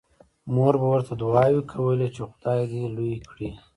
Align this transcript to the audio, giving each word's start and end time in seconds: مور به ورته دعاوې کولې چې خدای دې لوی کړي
مور 0.53 0.73
به 0.81 0.87
ورته 0.93 1.13
دعاوې 1.21 1.61
کولې 1.71 2.07
چې 2.15 2.21
خدای 2.31 2.61
دې 2.71 2.83
لوی 2.95 3.15
کړي 3.29 3.49